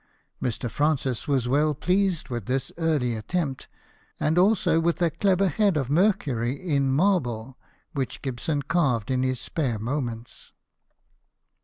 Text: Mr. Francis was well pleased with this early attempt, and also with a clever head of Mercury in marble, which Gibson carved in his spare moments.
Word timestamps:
Mr. 0.41 0.67
Francis 0.67 1.27
was 1.27 1.47
well 1.47 1.75
pleased 1.75 2.29
with 2.29 2.47
this 2.47 2.71
early 2.79 3.15
attempt, 3.15 3.67
and 4.19 4.35
also 4.39 4.79
with 4.79 4.99
a 4.99 5.11
clever 5.11 5.47
head 5.47 5.77
of 5.77 5.91
Mercury 5.91 6.55
in 6.59 6.91
marble, 6.91 7.59
which 7.93 8.23
Gibson 8.23 8.63
carved 8.63 9.11
in 9.11 9.21
his 9.21 9.39
spare 9.39 9.77
moments. 9.77 10.53